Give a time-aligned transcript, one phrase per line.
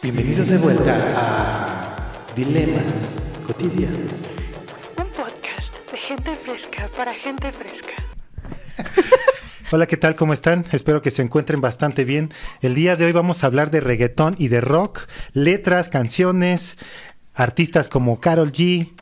[0.00, 4.12] Bienvenidos de vuelta a Dilemas Cotidianos.
[4.96, 7.94] Un podcast de gente fresca para gente fresca.
[9.72, 10.14] Hola, ¿qué tal?
[10.14, 10.64] ¿Cómo están?
[10.70, 12.30] Espero que se encuentren bastante bien.
[12.62, 16.76] El día de hoy vamos a hablar de reggaetón y de rock, letras, canciones,
[17.34, 18.92] artistas como Carol G,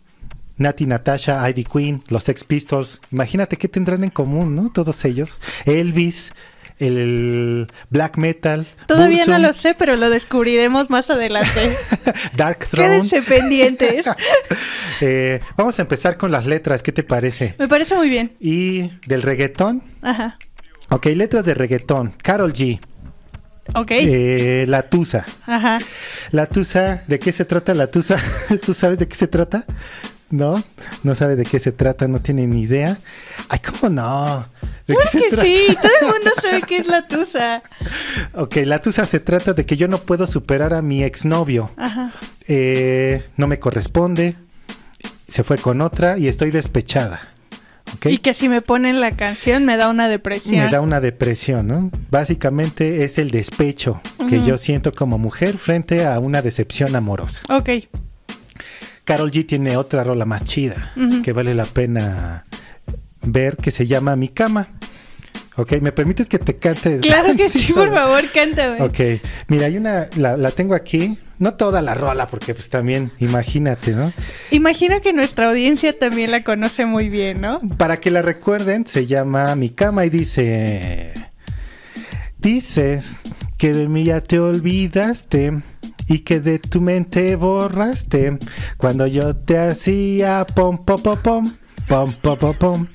[0.56, 3.02] Nati Natasha, Ivy Queen, los Sex Pistols.
[3.12, 4.72] Imagínate qué tendrán en común, ¿no?
[4.72, 5.42] Todos ellos.
[5.66, 6.32] Elvis,
[6.78, 8.66] el black metal.
[8.86, 11.76] Todavía no lo sé, pero lo descubriremos más adelante.
[12.36, 12.88] Dark Throne.
[12.88, 14.06] Quédense pendientes.
[15.02, 17.54] Eh, vamos a empezar con las letras, ¿qué te parece?
[17.58, 18.32] Me parece muy bien.
[18.40, 19.82] Y del reggaetón.
[20.00, 20.38] Ajá.
[20.88, 22.14] Ok, letras de reggaetón.
[22.22, 22.80] Carol G.
[23.74, 23.90] Ok.
[23.90, 25.26] Eh, la Tusa.
[25.46, 25.78] Ajá.
[26.30, 28.18] La Tusa, ¿de qué se trata la Tusa?
[28.64, 29.64] ¿Tú sabes de qué se trata?
[30.30, 30.62] ¿No?
[31.04, 32.98] No sabe de qué se trata, no tiene ni idea.
[33.48, 34.44] Ay, ¿cómo no?
[34.86, 35.44] ¿De Claro qué se que trata?
[35.44, 37.62] sí, todo el mundo sabe qué es la tusa.
[38.34, 41.70] Ok, la Tusa se trata de que yo no puedo superar a mi exnovio.
[41.76, 42.12] Ajá.
[42.48, 44.36] Eh, no me corresponde.
[45.28, 47.20] Se fue con otra y estoy despechada.
[47.94, 48.06] ¿Ok?
[48.06, 50.64] Y que si me ponen la canción me da una depresión.
[50.64, 51.90] Me da una depresión, ¿no?
[52.10, 57.40] Básicamente es el despecho que yo siento como mujer frente a una decepción amorosa.
[57.48, 57.70] Ok.
[59.06, 62.44] Carol G tiene otra rola más chida que vale la pena
[63.22, 64.66] ver que se llama Mi cama.
[65.54, 66.98] Ok, ¿me permites que te cante?
[67.02, 68.82] Claro que sí, por favor, cántame.
[68.82, 73.12] Ok, mira, hay una, la, la tengo aquí, no toda la rola porque pues también,
[73.20, 74.12] imagínate, ¿no?
[74.50, 77.60] Imagino que nuestra audiencia también la conoce muy bien, ¿no?
[77.78, 81.12] Para que la recuerden, se llama Mi cama y dice...
[82.38, 83.18] Dices
[83.56, 85.52] que de mí ya te olvidaste
[86.08, 88.38] y que de tu mente borraste
[88.76, 91.52] cuando yo te hacía pom pom pom pom
[91.88, 92.86] pom pom pom pom.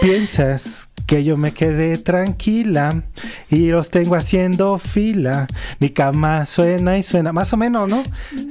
[0.00, 3.02] Piensas que yo me quedé tranquila
[3.48, 5.46] y los tengo haciendo fila.
[5.80, 8.02] Mi cama suena y suena, más o menos, ¿no?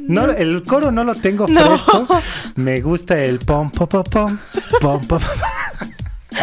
[0.08, 1.68] No, el coro no lo tengo No.
[1.78, 2.08] fresco.
[2.56, 4.40] Me gusta el pom pom pom pom
[4.82, 5.08] pom pom.
[5.08, 5.20] pom.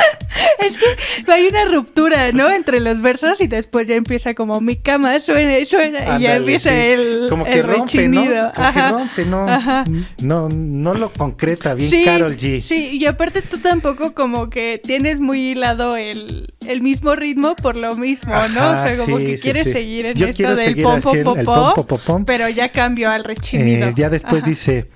[0.58, 2.50] Es que hay una ruptura, ¿no?
[2.50, 6.36] Entre los versos y después ya empieza como mi cama suena y suena y ya
[6.36, 6.76] empieza sí.
[6.76, 8.20] el, como que el rompe, ¿no?
[8.22, 8.52] rechinido.
[8.54, 9.84] Como que rompe, no, Ajá.
[10.22, 12.60] no, no lo concreta bien Sí, Carol G.
[12.62, 17.76] Sí, y aparte tú tampoco como que tienes muy hilado el, el mismo ritmo por
[17.76, 18.70] lo mismo, ¿no?
[18.70, 21.38] O sea, como sí, que quieres seguir en Yo esto del pom pom el- pom
[21.38, 23.88] el pom, pero ya cambió al rechinido.
[23.88, 24.86] Eh, ya después dice,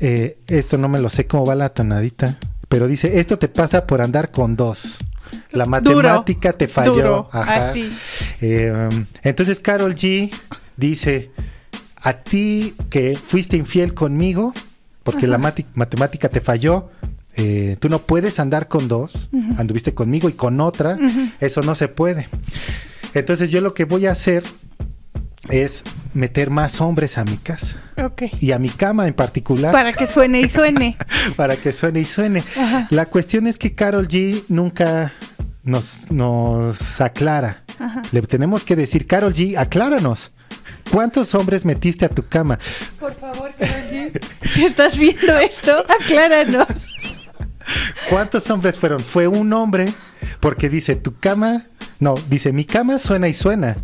[0.00, 3.86] eh, esto no me lo sé cómo va la tonadita, pero dice, esto te pasa
[3.86, 4.98] por andar con dos.
[5.52, 6.94] La Duro, matemática te falló.
[6.94, 7.70] duro, Ajá.
[7.70, 7.86] así.
[8.40, 8.88] Eh,
[9.22, 10.30] entonces Carol G
[10.76, 11.30] dice,
[11.96, 14.54] a ti que fuiste infiel conmigo,
[15.02, 16.90] porque la matemática te falló,
[17.34, 20.98] eh, tú no puedes andar con dos, anduviste conmigo y con otra,
[21.40, 22.28] eso no se puede.
[23.14, 24.44] Entonces yo lo que voy a hacer
[25.48, 25.82] es
[26.18, 27.76] meter más hombres a mi casa
[28.40, 30.96] y a mi cama en particular Para que suene y suene.
[31.36, 32.42] para que suene y suene.
[32.56, 32.88] Ajá.
[32.90, 35.12] La cuestión es que Carol G nunca
[35.62, 37.62] nos, nos aclara.
[37.78, 38.02] Ajá.
[38.10, 40.32] Le tenemos que decir, Carol G, acláranos.
[40.90, 42.58] ¿Cuántos hombres metiste a tu cama?
[42.98, 44.20] Por favor, Karol G,
[44.52, 46.66] si estás viendo esto, acláranos.
[48.08, 49.00] ¿Cuántos hombres fueron?
[49.00, 49.92] Fue un hombre,
[50.40, 51.64] porque dice tu cama,
[52.00, 53.76] no, dice mi cama suena y suena.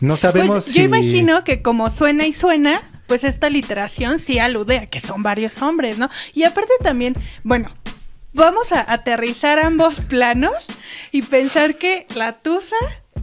[0.00, 0.74] No sabemos Pues si...
[0.74, 5.22] yo imagino que como suena y suena, pues esta literación sí alude a que son
[5.22, 6.08] varios hombres, ¿no?
[6.34, 7.70] Y aparte también, bueno,
[8.32, 10.66] vamos a aterrizar ambos planos
[11.12, 12.76] y pensar que la tusa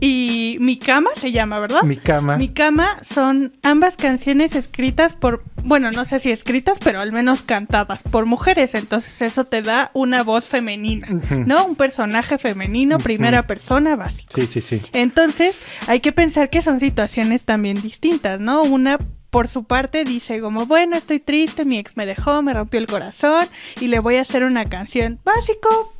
[0.06, 1.84] y mi cama se llama, ¿verdad?
[1.84, 2.36] Mi cama.
[2.36, 7.42] Mi cama son ambas canciones escritas por, bueno, no sé si escritas, pero al menos
[7.42, 8.76] cantadas por mujeres.
[8.76, 11.08] Entonces eso te da una voz femenina.
[11.46, 11.66] ¿no?
[11.66, 14.34] Un personaje femenino, primera persona básico.
[14.36, 14.82] Sí, sí, sí.
[14.92, 18.64] Entonces, hay que pensar que son situaciones también distintas, ¿no?
[18.64, 18.98] Una,
[19.30, 22.88] por su parte, dice como, bueno, estoy triste, mi ex me dejó, me rompió el
[22.88, 23.48] corazón
[23.80, 25.94] y le voy a hacer una canción básico,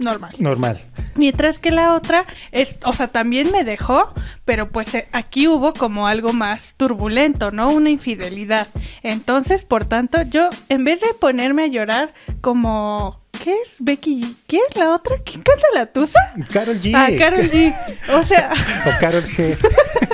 [0.00, 0.34] normal.
[0.38, 0.84] Normal.
[1.16, 4.12] Mientras que la otra es, o sea, también me dejó,
[4.44, 7.70] pero pues eh, aquí hubo como algo más turbulento, ¿no?
[7.70, 8.68] Una infidelidad.
[9.02, 14.36] Entonces, por tanto, yo en vez de ponerme a llorar como ¿qué es Becky?
[14.46, 15.16] ¿Quién es la otra?
[15.24, 16.18] ¿Quién canta la tusa?
[16.50, 16.92] Carol G.
[16.94, 17.74] Ah, Carol G.
[18.14, 18.52] O sea,
[18.86, 19.56] O Carol G.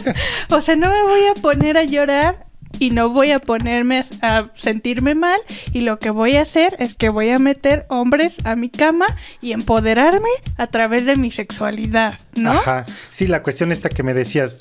[0.51, 2.50] o sea, no me voy a poner a llorar
[2.81, 5.39] y no voy a ponerme a, sentirme mal
[5.73, 9.07] y lo que voy a hacer es que voy a meter hombres a mi cama
[9.41, 12.51] y empoderarme a través de mi sexualidad, ¿no?
[12.53, 12.87] Ajá.
[13.11, 14.57] Sí, la cuestión esta que me decías,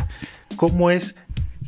[0.58, 1.16] ¿cómo es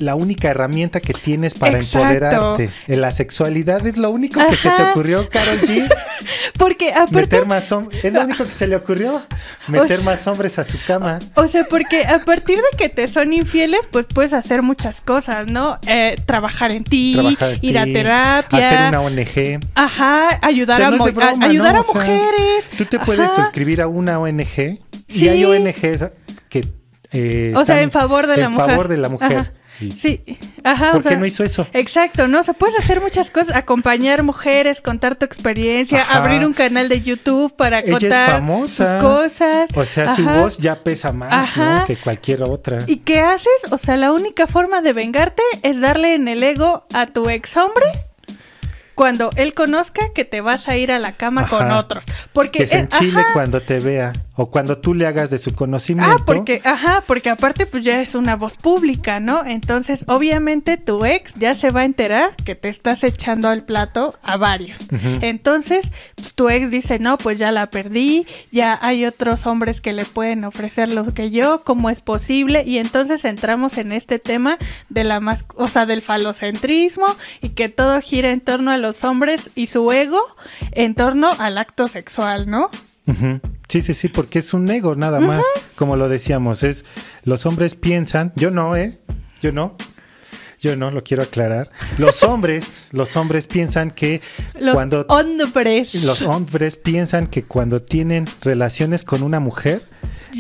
[0.02, 2.00] la única herramienta que tienes para Exacto.
[2.08, 2.70] empoderarte.
[2.88, 5.88] En la sexualidad es lo único que se te ocurrió, Carol G.
[6.58, 8.04] Porque aparte Meter más hombres.
[8.04, 9.22] Es lo único que se le ocurrió.
[9.68, 11.20] Meter sea- más hombres a su cama.
[11.36, 15.48] O sea, porque a partir de que te son infieles, pues puedes hacer muchas cosas,
[15.48, 15.80] ¿no?
[15.88, 18.68] Eh, trabajar en ti, Trabajar en ir a terapia.
[18.70, 19.60] Hacer una ONG.
[19.76, 21.80] Ajá, ayudar O sea, a, no broma, a- ayudar ¿no?
[21.80, 22.70] a O sea, mujeres.
[22.78, 23.44] Tú te puedes Ajá.
[23.44, 24.46] suscribir a una ONG
[25.08, 25.26] Sí.
[25.26, 26.06] y hay ONGs
[26.50, 26.68] que
[27.12, 28.70] eh, O sea, en favor de la en mujer.
[28.70, 29.38] favor de la mujer.
[29.38, 29.52] Ajá.
[29.90, 30.24] Sí,
[30.64, 30.92] ajá.
[30.92, 31.66] ¿Por o sea, qué no hizo eso?
[31.74, 32.42] Exacto, ¿no?
[32.42, 36.18] O sea, puedes hacer muchas cosas, acompañar mujeres, contar tu experiencia, Ajá.
[36.18, 39.70] abrir un canal de YouTube para contar sus cosas.
[39.76, 41.80] O sea, su voz ya pesa más Ajá.
[41.80, 41.86] ¿no?
[41.86, 42.80] que cualquier otra.
[42.86, 43.72] ¿Y qué haces?
[43.72, 47.58] O sea, la única forma de vengarte es darle en el ego a tu ex
[47.58, 47.86] hombre
[49.02, 52.06] cuando él conozca que te vas a ir a la cama con otros.
[52.34, 56.16] Porque que se enchile cuando te vea o cuando tú le hagas de su conocimiento.
[56.20, 59.46] Ah, porque, ajá, porque aparte pues ya es una voz pública, ¿no?
[59.46, 64.16] Entonces, obviamente tu ex ya se va a enterar que te estás echando al plato
[64.24, 64.88] a varios.
[65.22, 69.94] Entonces, pues tu ex dice, no, pues ya la perdí, ya hay otros hombres que
[69.94, 72.64] le pueden ofrecer lo que yo, ¿cómo es posible?
[72.66, 74.58] Y entonces entramos en este tema
[74.90, 77.08] de la más, o sea, del falocentrismo
[77.42, 80.24] y que todo gira en torno a los hombres y su ego
[80.72, 82.70] en torno al acto sexual, ¿no?
[83.08, 83.42] Ujú.
[83.72, 85.44] Sí, sí, sí, porque es un ego nada más,
[85.78, 86.84] como lo decíamos, es
[87.24, 88.98] los hombres piensan, yo no, ¿eh?
[89.42, 89.78] Yo no.
[90.60, 91.70] Yo no, lo quiero aclarar.
[91.98, 94.20] Los hombres, los hombres piensan que
[94.60, 96.04] Los cuando hombres.
[96.04, 99.82] los hombres piensan que cuando tienen relaciones con una mujer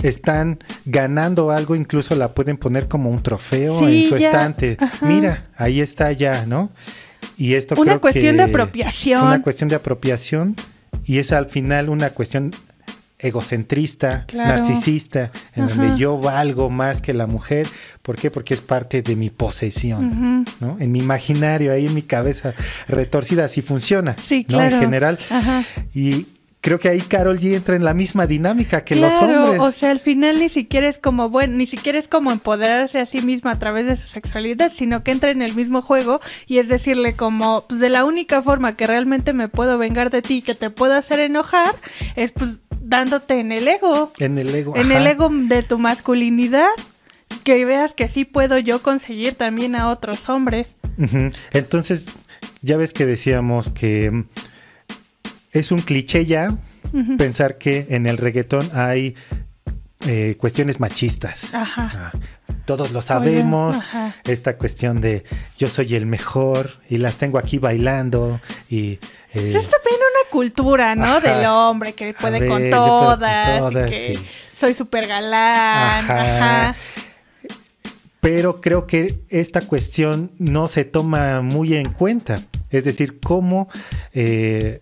[0.03, 4.27] están ganando algo, incluso la pueden poner como un trofeo Sí, en su ya.
[4.27, 4.77] estante.
[4.79, 5.05] Ajá.
[5.05, 6.67] Mira, ahí está ya, ¿no?
[7.37, 9.23] Y esto Una creo cuestión que- de apropiación.
[9.25, 10.55] Una cuestión de apropiación
[11.05, 12.51] y es al final una cuestión
[13.21, 14.49] egocentrista, Claro.
[14.49, 15.75] narcisista, en Ajá.
[15.75, 17.67] donde yo valgo más que la mujer.
[18.03, 18.31] ¿Por qué?
[18.31, 20.45] Porque es parte de mi posesión.
[20.59, 20.77] ¿no?
[20.79, 22.53] En mi imaginario, ahí en mi cabeza
[22.87, 24.15] retorcida, así funciona.
[24.21, 24.57] Sí, ¿no?
[24.57, 24.75] claro.
[24.75, 25.19] En general.
[25.29, 25.63] Ajá.
[25.93, 26.25] Y
[26.61, 29.59] creo que ahí Carol G entra en la misma dinámica que los claro, hombres.
[29.61, 33.05] o sea, al final ni siquiera es como bueno, ni siquiera es como empoderarse a
[33.07, 36.59] sí misma a través de su sexualidad, sino que entra en el mismo juego y
[36.59, 40.41] es decirle como, pues de la única forma que realmente me puedo vengar de ti,
[40.43, 41.73] que te puedo hacer enojar,
[42.15, 42.59] es pues
[42.91, 44.75] dándote en el ego, en el ego.
[44.75, 44.99] en ajá.
[44.99, 46.67] el ego de tu masculinidad,
[47.43, 50.75] que veas que sí puedo yo conseguir también a otros hombres.
[51.53, 52.05] Entonces,
[52.61, 54.25] ya ves que decíamos que
[55.51, 56.55] es un cliché ya
[57.17, 59.15] pensar que en el reggaetón hay
[60.05, 61.53] eh, cuestiones machistas.
[61.53, 61.91] Ajá.
[61.95, 62.11] Ah,
[62.65, 64.15] Todos lo sabemos, ajá.
[64.25, 65.23] esta cuestión de
[65.57, 68.91] yo soy el mejor y las tengo aquí bailando y...
[68.93, 68.99] eh,
[69.33, 71.05] Pues es también una cultura, ¿no?
[71.05, 71.19] Ajá.
[71.19, 74.27] Del hombre que puede ver, con todas, y que sí.
[74.57, 76.69] soy súper galán, Ajá.
[76.69, 76.75] ajá.
[78.19, 82.39] pero creo que esta cuestión no se toma muy en cuenta.
[82.71, 83.67] Es decir, cómo
[84.13, 84.81] eh,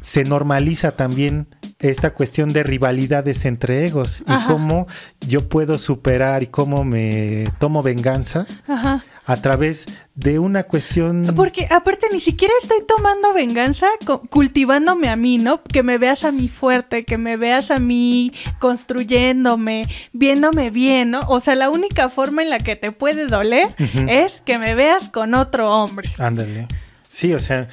[0.00, 1.46] se normaliza también
[1.78, 4.86] esta cuestión de rivalidades entre egos y cómo
[5.26, 9.04] yo puedo superar y cómo me tomo venganza Ajá.
[9.24, 11.24] A través de una cuestión...
[11.36, 13.86] Porque aparte ni siquiera estoy tomando venganza,
[14.30, 15.62] cultivándome a mí, ¿no?
[15.62, 21.20] Que me veas a mí fuerte, que me veas a mí construyéndome, viéndome bien, ¿no?
[21.28, 23.74] O sea, la única forma en la que te puede doler
[24.08, 26.10] es que me veas con otro hombre.
[26.18, 26.66] Ándale.
[27.08, 27.68] Sí, o sea,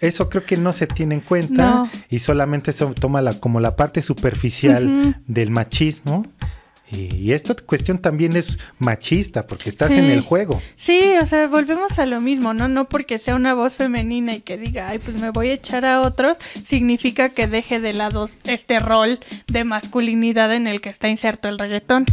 [0.00, 1.90] eso creo que no se tiene en cuenta No.
[2.10, 6.26] y solamente se toma la, como la parte superficial del machismo.
[6.90, 9.98] Y, esta cuestión también es machista porque estás Sí.
[9.98, 10.62] en el juego.
[10.76, 12.68] Sí, o sea, volvemos a lo mismo, ¿no?
[12.68, 15.84] No porque sea una voz femenina y que diga, ay, pues me voy a echar
[15.84, 21.08] a otros, significa que deje de lado este rol de masculinidad en el que está
[21.08, 22.04] inserto el reggaetón.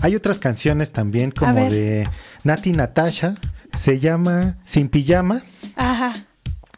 [0.00, 2.08] Hay otras canciones también como de
[2.44, 3.34] Nati Natasha,
[3.76, 5.42] se llama Sin Pijama.
[5.76, 6.14] Ajá.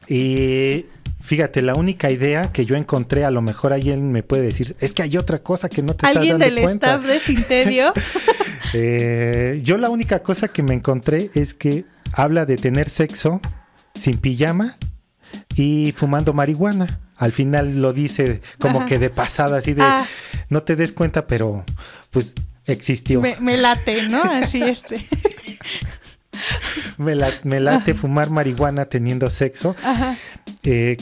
[0.09, 0.87] Y
[1.31, 4.93] fíjate, la única idea que yo encontré, a lo mejor alguien me puede decir, es
[4.93, 6.95] que hay otra cosa que no te estás ¿Alguien dando del cuenta.
[6.97, 7.93] staff de Sinterio?
[8.75, 13.41] Eh, yo la única cosa que me encontré es que habla de tener sexo
[13.95, 14.77] sin pijama
[15.57, 17.01] y fumando marihuana.
[17.17, 18.87] Al final lo dice como Ajá.
[18.87, 20.05] que de pasada, así de Ah.
[20.51, 21.65] no te des cuenta, pero
[22.11, 22.35] pues
[22.67, 23.21] existió.
[23.21, 24.23] me, me late, ¿no?
[24.23, 25.07] Así este.
[26.99, 29.75] Me, la- me late fumar marihuana teniendo sexo.
[29.83, 30.17] Ajá.
[30.63, 30.97] Eh,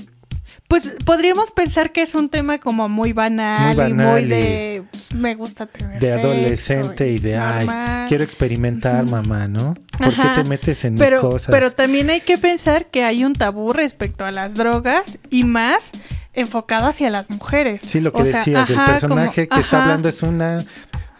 [0.68, 4.24] Pues podríamos pensar que es un tema como muy banal, Muy y banal muy y
[4.26, 8.04] de pues, me gusta tener de sexo adolescente y de ay, normal".
[8.08, 9.74] quiero experimentar, mamá, ¿no?
[9.96, 10.34] ¿Por Ajá.
[10.34, 11.50] qué te metes en pero, mis cosas?
[11.50, 15.90] Pero también hay que pensar que hay un tabú respecto a las drogas y más
[16.34, 17.80] enfocado hacia las mujeres.
[17.86, 20.58] Sí, lo que O sea, decías, ajá, el personaje como- que está hablando es una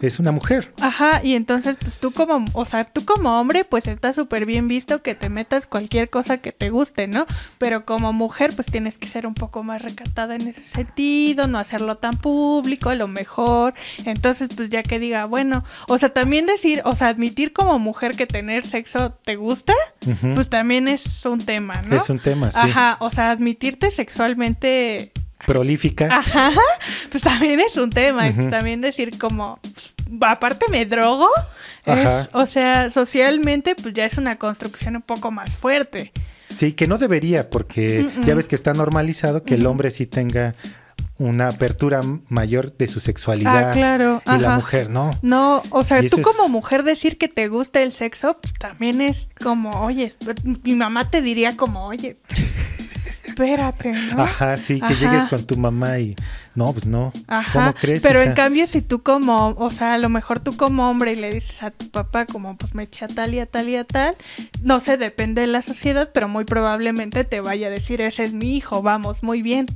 [0.01, 0.73] es una mujer.
[0.81, 4.67] Ajá, y entonces pues tú como, o sea, tú como hombre pues está súper bien
[4.67, 7.25] visto que te metas cualquier cosa que te guste, ¿no?
[7.57, 11.57] Pero como mujer pues tienes que ser un poco más recatada en ese sentido, no
[11.57, 13.73] hacerlo tan público, a lo mejor.
[14.05, 18.15] Entonces pues ya que diga, bueno, o sea, también decir, o sea, admitir como mujer
[18.15, 19.73] que tener sexo te gusta,
[20.33, 21.97] pues también es un tema, ¿no?
[21.97, 22.59] Es un tema, sí.
[22.61, 25.11] Ajá, o sea, admitirte sexualmente
[25.45, 26.07] Prolífica.
[26.17, 26.51] Ajá,
[27.11, 28.31] pues también es un tema.
[28.35, 29.59] pues también decir como,
[30.21, 31.29] aparte me drogo,
[31.85, 32.29] es- Ajá.
[32.33, 36.11] o sea, socialmente pues ya es una construcción un poco más fuerte.
[36.49, 40.55] Sí, que no debería, porque ya ves que está normalizado que el hombre sí tenga
[41.19, 45.11] una apertura mayor de su sexualidad Ah, claro, y la mujer no.
[45.21, 49.01] No, o sea, tú como es- mujer decir que te gusta el sexo, pues también
[49.01, 50.13] es como, oye,
[50.63, 52.15] mi mamá te diría como, oye,
[53.39, 54.21] espérate, ¿no?
[54.23, 54.93] Ajá, sí, que Ajá.
[54.95, 56.15] llegues con tu mamá y
[56.55, 57.13] no, pues no.
[57.27, 58.01] Ajá, ¿Cómo crees?
[58.01, 61.15] pero en cambio si tú como, o sea, a lo mejor tú como hombre y
[61.15, 63.75] le dices a tu papá como pues me eché a tal y a tal y
[63.77, 64.15] a tal,
[64.61, 68.33] no sé, depende de la sociedad, pero muy probablemente te vaya a decir, ese es
[68.33, 69.67] mi hijo, vamos, muy bien.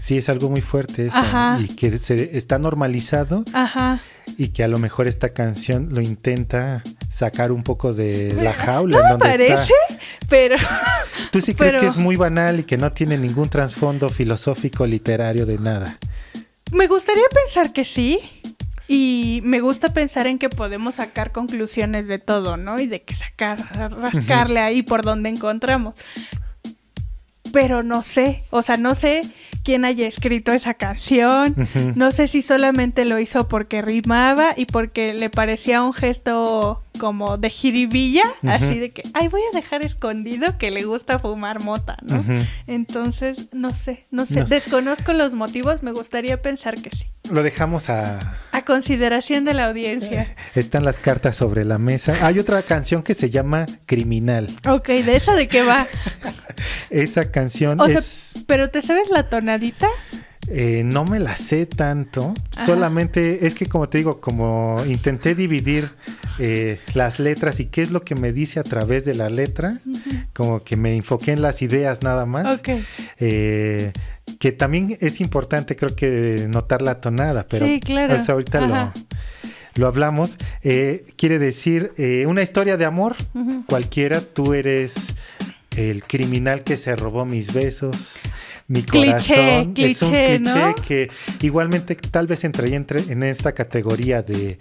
[0.00, 1.18] Sí, es algo muy fuerte eso.
[1.18, 1.58] Ajá.
[1.60, 3.98] Y que se está normalizado Ajá.
[4.36, 8.98] y que a lo mejor esta canción lo intenta sacar un poco de la jaula
[8.98, 9.98] No en me donde parece, está.
[10.28, 10.56] pero
[11.32, 14.86] ¿Tú sí crees pero- que es muy banal y que no tiene ningún trasfondo filosófico,
[14.86, 15.98] literario de nada?
[16.72, 18.20] me gustaría pensar que sí.
[18.90, 22.80] Y me gusta pensar en que podemos sacar conclusiones de todo, ¿no?
[22.80, 23.58] Y de que sacar,
[24.00, 25.94] rascarle ahí por donde encontramos.
[27.52, 29.20] Pero no sé, o sea, no sé
[29.64, 31.54] quién haya escrito esa canción.
[31.94, 37.36] No sé si solamente lo hizo porque rimaba y porque le parecía un gesto como
[37.38, 41.96] de jiribilla, así de que, ay, voy a dejar escondido que le gusta fumar mota,
[42.02, 42.24] ¿no?
[42.66, 44.54] Entonces, no sé, no sé, No sé.
[44.54, 47.06] desconozco los motivos, me gustaría pensar que sí.
[47.30, 48.36] Lo dejamos a...
[48.52, 50.28] A consideración de la audiencia.
[50.54, 52.16] Están las cartas sobre la mesa.
[52.26, 54.48] Hay otra canción que se llama Criminal.
[54.66, 55.86] Ok, ¿de esa de qué va?
[56.90, 58.44] Esa canción O sea, es...
[58.46, 59.88] ¿pero te sabes la tonadita?
[60.50, 62.32] eh, no me la sé tanto.
[62.56, 62.66] Ajá.
[62.66, 65.90] Solamente es que como te digo, como intenté dividir
[66.38, 69.76] eh, las letras y qué es lo que me dice a través de la letra,
[70.32, 72.58] como que me enfoqué en las ideas nada más.
[72.60, 72.68] Ok.
[73.20, 73.92] Eh,
[74.38, 78.14] que también es importante, creo que notar la tonada, pero Sí, claro.
[78.14, 78.92] eso ahorita lo,
[79.74, 80.38] lo hablamos.
[80.62, 81.92] Quiere decir
[82.26, 83.16] una historia de amor,
[83.66, 84.94] cualquiera, tú eres
[85.78, 88.16] el criminal que se robó mis besos.
[88.66, 90.74] Mi Cliché, corazón es un cliché, cliché ¿no?
[90.74, 91.08] que
[91.40, 94.58] igualmente tal vez entraría entre, en esta categoría de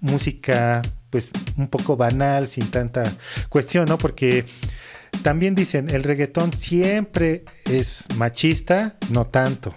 [0.00, 3.12] música pues un poco banal, sin tanta
[3.50, 3.98] cuestión, ¿no?
[3.98, 4.46] Porque
[5.22, 9.74] también dicen, el reggaetón siempre es machista, no tanto.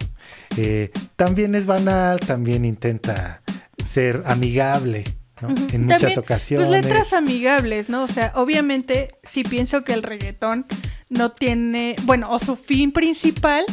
[0.55, 3.41] Eh, también es banal, también intenta
[3.85, 5.03] ser amigable,
[5.43, 5.50] ¿no?
[5.71, 6.67] En muchas ocasiones.
[6.67, 8.03] Pues letras amigables, ¿no?
[8.03, 10.65] O sea, obviamente sí pienso que el reggaetón
[11.09, 13.65] no tiene, bueno, o su fin principal,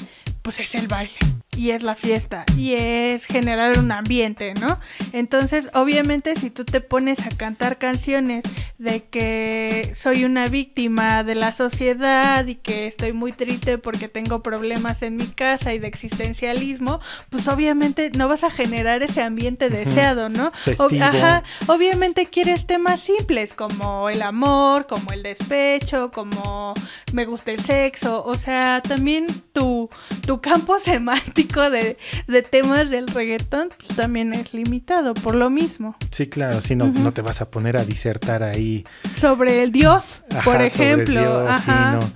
[0.42, 1.14] pues es el baile.
[1.60, 4.80] Y es la fiesta, y es generar un ambiente, ¿no?
[5.12, 8.44] Entonces, obviamente, si tú te pones a cantar canciones
[8.78, 14.42] de que soy una víctima de la sociedad y que estoy muy triste porque tengo
[14.42, 19.68] problemas en mi casa y de existencialismo, pues obviamente no vas a generar ese ambiente
[19.68, 20.52] deseado, ¿no?
[20.52, 21.04] Festivo.
[21.04, 26.72] Ajá, obviamente quieres temas simples como el amor, como el despecho, como
[27.12, 29.90] me gusta el sexo, o sea, también tu,
[30.26, 35.96] tu campo semántico de, de temas del reggaetón pues, también es limitado por lo mismo.
[36.10, 38.84] Sí, claro, sí, no, no te vas a poner a disertar ahí.
[39.18, 41.20] Sobre el Dios, ajá, por sobre ejemplo.
[41.20, 41.92] Dios, sí, ajá.
[41.92, 42.12] no.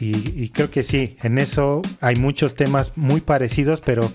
[0.00, 4.10] Y, y creo que sí, en eso hay muchos temas muy parecidos, pero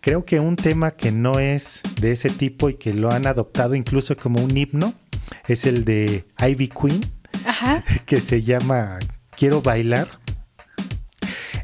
[0.00, 3.74] creo que un tema que no es de ese tipo y que lo han adoptado
[3.76, 4.92] incluso como un himno
[5.46, 7.00] es el de Ivy Queen,
[7.46, 7.84] Ajá.
[8.06, 8.98] que se llama
[9.36, 10.19] Quiero bailar.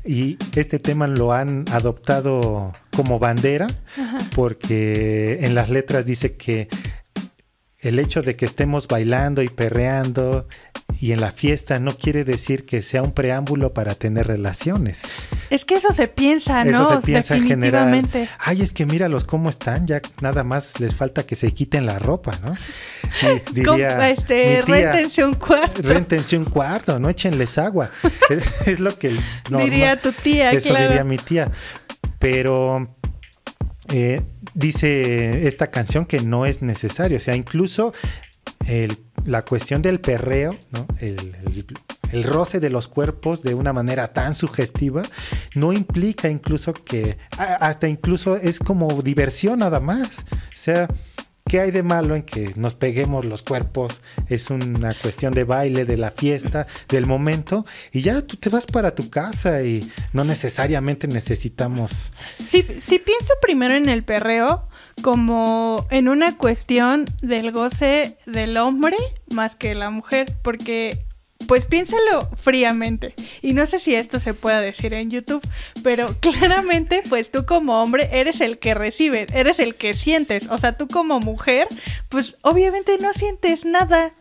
[0.06, 4.18] Y este tema lo han adoptado como bandera Ajá.
[4.34, 6.68] porque en las letras dice que
[7.78, 10.48] el hecho de que estemos bailando y perreando
[11.00, 15.02] y en la fiesta no quiere decir que sea un preámbulo para tener relaciones.
[15.50, 17.00] Es que eso se piensa, Eso ¿no?
[17.00, 18.08] se piensa en general.
[18.38, 21.98] Ay, es que míralos cómo están, ya nada más les falta que se quiten la
[21.98, 22.54] ropa, ¿no?
[23.22, 25.82] Y diría, Compa, este, tía, réntense un cuarto.
[25.82, 27.90] réntense un cuarto, no échenles agua.
[28.30, 29.16] es, es lo que
[29.50, 30.88] norma- Diría tu tía, eso claro.
[30.88, 31.50] diría mi tía.
[32.18, 32.96] Pero
[33.88, 34.22] eh,
[34.54, 37.18] dice esta canción que no es necesario.
[37.18, 37.92] O sea, incluso
[38.66, 40.86] el- la cuestión del perreo, ¿no?
[41.00, 41.34] el,
[42.12, 45.02] el- roce de los cuerpos de una manera tan sugestiva,
[45.54, 50.20] no implica incluso que, hasta incluso es como diversión nada más.
[50.20, 50.86] O sea,
[51.48, 54.00] ¿qué hay de malo en que nos peguemos los cuerpos?
[54.28, 58.66] Es una cuestión de baile, de la fiesta, del momento, y ya tú te vas
[58.66, 62.12] para tu casa y no necesariamente necesitamos...
[62.38, 64.64] Sí pienso primero en el perreo
[65.02, 68.96] como en una cuestión del goce del hombre
[69.30, 70.98] más que la mujer, porque
[71.46, 73.14] pues piénsalo fríamente.
[73.42, 75.46] Y no sé si esto se pueda decir en YouTube,
[75.82, 80.50] pero claramente, pues tú como hombre eres el que recibe, eres el que sientes.
[80.50, 81.68] O sea, tú como mujer,
[82.08, 84.12] pues obviamente no sientes nada.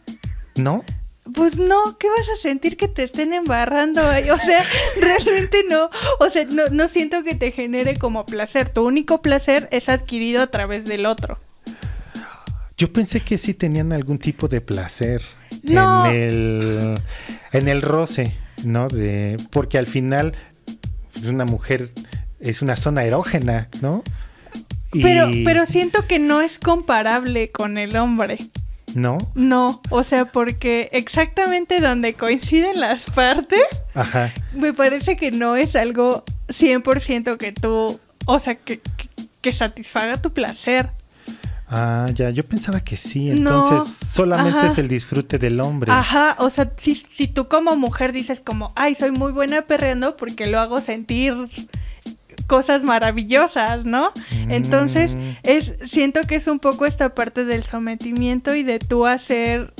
[0.55, 0.83] ¿No?
[1.33, 4.29] Pues no, ¿qué vas a sentir que te estén embarrando ahí?
[4.29, 4.63] O sea,
[4.99, 5.89] realmente no.
[6.19, 8.69] O sea, no, no siento que te genere como placer.
[8.69, 11.37] Tu único placer es adquirido a través del otro.
[12.77, 15.21] Yo pensé que sí tenían algún tipo de placer
[15.73, 16.05] No.
[16.07, 16.99] en el
[17.51, 18.87] en el roce, ¿no?
[18.89, 20.33] De porque al final
[21.13, 21.89] pues, una mujer
[22.39, 24.03] es una zona erógena, ¿no?
[24.93, 28.37] Y- Pero, pero siento que no es comparable con el hombre.
[28.93, 33.59] no, No, o sea, porque exactamente donde coinciden las partes,
[33.93, 34.31] ajá.
[34.53, 39.09] me parece que no es algo 100% que tú, o sea, que, que,
[39.41, 40.89] que satisfaga tu placer.
[41.67, 43.35] Ah, ya, yo pensaba que sí, No,
[43.69, 44.67] entonces solamente ajá.
[44.67, 45.91] es el disfrute del hombre.
[45.91, 50.15] Ajá, o sea, si, si tú como mujer dices como, ay, soy muy buena perreando
[50.15, 51.33] porque lo hago sentir
[52.47, 54.11] cosas maravillosas, ¿no?
[54.49, 55.29] Entonces, Mm.
[55.43, 59.73] es, siento que es un poco esta parte del sometimiento y de tú hacer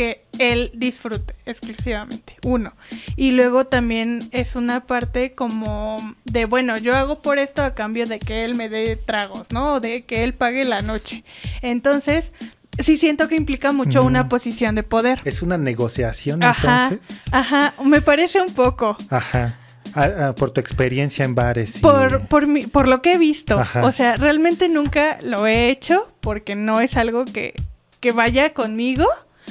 [0.00, 2.72] que él disfrute exclusivamente, uno.
[3.16, 8.06] Y luego también es una parte como de, bueno, yo hago por esto a cambio
[8.06, 9.74] de que él me dé tragos, ¿no?
[9.74, 11.22] O de que él pague la noche.
[11.60, 12.32] Entonces,
[12.82, 15.20] sí siento que implica mucho una posición de poder.
[15.26, 17.24] Es una negociación Ajá, entonces.
[17.30, 18.96] ajá, me parece un poco.
[19.10, 19.58] Ajá.
[19.94, 21.76] Ah, ah, por tu experiencia en bares.
[21.76, 23.58] y- Por, por, mi- por lo que he visto.
[23.58, 23.84] Ajá.
[23.84, 27.52] O sea, realmente nunca lo he hecho porque no es algo que,
[28.00, 29.04] que vaya conmigo,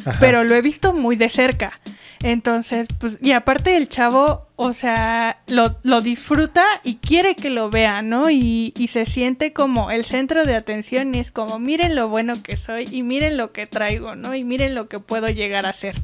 [0.05, 0.17] Ajá.
[0.19, 1.79] pero lo he visto muy de cerca.
[2.21, 7.69] Entonces, pues, y aparte el chavo, o sea, lo, lo disfruta y quiere que lo
[7.69, 8.29] vea, ¿no?
[8.29, 12.33] Y, y se siente como el centro de atención y es como, miren lo bueno
[12.43, 14.35] que soy y miren lo que traigo, ¿no?
[14.35, 15.95] Y miren lo que puedo llegar a ser.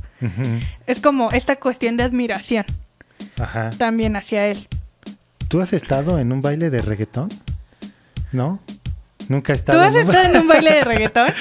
[0.88, 2.66] Es como esta cuestión de admiración
[3.38, 3.72] Ajá.
[3.72, 4.70] también hacia él.
[5.50, 7.28] ¿Tú has estado en un baile de reggaetón?
[8.32, 8.60] ¿No?
[9.28, 9.82] Nunca he ¿Tú estado.
[9.82, 11.34] has en un estado en un baile de reggaetón?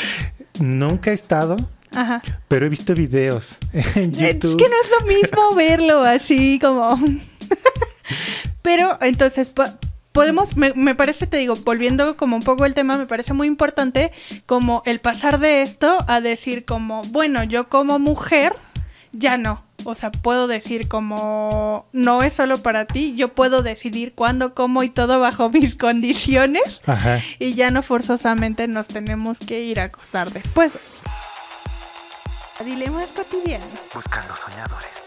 [0.59, 1.57] Nunca he estado,
[1.97, 2.21] Ajá.
[2.49, 4.51] pero he visto videos en Eh, YouTube.
[4.51, 6.99] Es que no es lo mismo verlo así como...
[8.63, 9.65] Pero entonces po-
[10.13, 13.47] podemos, me, me parece, te digo, volviendo como un poco el tema, me parece muy
[13.47, 14.13] importante
[14.47, 18.55] como el pasar de esto a decir como, bueno, yo como mujer,
[19.13, 19.63] ya no.
[19.87, 24.83] O sea, puedo decir como, no es solo para ti, yo puedo decidir cuándo, cómo
[24.83, 27.21] y todo bajo mis condiciones Ajá.
[27.39, 30.79] y ya no forzosamente nos tenemos que ir a acostar después.
[32.63, 33.69] Dilemas cotidianos.
[33.93, 35.04] Buscando soñadores.